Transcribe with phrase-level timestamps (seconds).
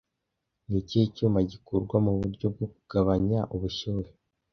[0.69, 4.11] Ni ikihe cyuma gikurwa muburyo bwo kugabanya ubushyuhe